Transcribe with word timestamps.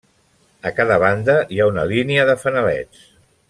A 0.69 0.71
cada 0.79 0.97
banda 1.03 1.37
hi 1.57 1.61
ha 1.61 1.67
una 1.75 1.85
línia 1.95 2.27
de 2.33 2.37
fanalets. 2.47 3.09